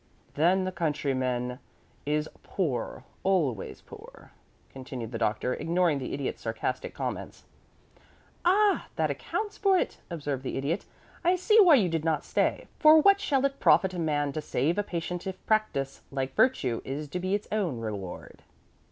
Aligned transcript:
"Then 0.33 0.63
the 0.63 0.71
countryman 0.71 1.59
is 2.07 2.27
poor 2.41 3.03
always 3.21 3.81
poor," 3.81 4.31
continued 4.71 5.11
the 5.11 5.19
Doctor, 5.19 5.53
ignoring 5.53 5.99
the 5.99 6.15
Idiot's 6.15 6.41
sarcastic 6.41 6.95
comments. 6.95 7.43
"Ah! 8.43 8.87
that 8.95 9.11
accounts 9.11 9.59
for 9.59 9.77
it," 9.77 9.99
observed 10.09 10.41
the 10.41 10.57
Idiot. 10.57 10.85
"I 11.23 11.35
see 11.35 11.59
why 11.59 11.75
you 11.75 11.87
did 11.87 12.03
not 12.03 12.25
stay; 12.25 12.65
for 12.79 12.99
what 12.99 13.21
shall 13.21 13.45
it 13.45 13.59
profit 13.59 13.93
a 13.93 13.99
man 13.99 14.33
to 14.33 14.41
save 14.41 14.79
a 14.79 14.83
patient 14.83 15.27
if 15.27 15.45
practice, 15.45 16.01
like 16.09 16.33
virtue, 16.33 16.81
is 16.83 17.07
to 17.09 17.19
be 17.19 17.35
its 17.35 17.47
own 17.51 17.79
reward?" 17.79 18.41